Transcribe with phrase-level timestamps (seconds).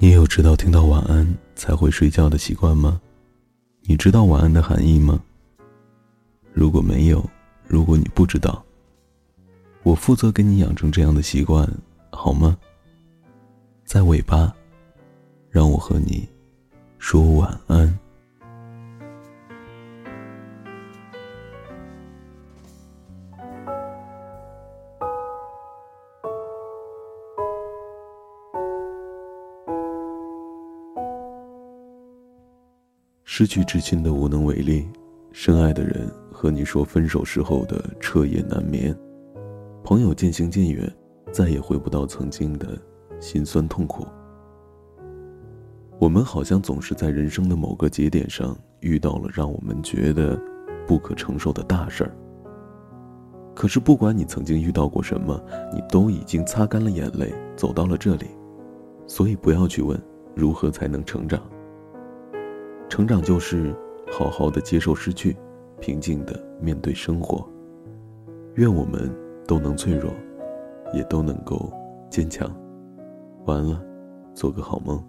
[0.00, 3.00] 你有知道听到晚安才会睡觉的习惯吗？
[3.82, 5.20] 你知道晚安的含义吗？
[6.52, 7.28] 如果没有，
[7.66, 8.64] 如果你不知道，
[9.82, 11.68] 我负责给你养成这样的习惯，
[12.10, 12.56] 好吗？
[13.84, 14.54] 在尾巴，
[15.50, 16.28] 让我和你
[17.00, 17.97] 说晚安。
[33.38, 34.84] 失去至亲的无能为力，
[35.30, 38.92] 深爱的人和你说分手时候的彻夜难眠，
[39.84, 40.92] 朋友渐行渐远，
[41.30, 42.76] 再也回不到曾经的
[43.20, 44.04] 心酸痛苦。
[46.00, 50.36] 我们好像总是在人生的某个节点上遇到了让我们觉得
[50.84, 52.16] 不可承受的大事儿。
[53.54, 55.40] 可是不管你曾经遇到过什么，
[55.72, 58.26] 你都已经擦干了眼泪走到了这里，
[59.06, 59.96] 所以不要去问
[60.34, 61.40] 如何才能成长。
[62.98, 63.72] 成长就是
[64.10, 65.36] 好好的接受失去，
[65.78, 67.48] 平静的面对生活。
[68.56, 69.08] 愿我们
[69.46, 70.10] 都能脆弱，
[70.92, 71.72] 也都能够
[72.10, 72.52] 坚强。
[73.46, 73.80] 完了，
[74.34, 75.00] 做个好梦。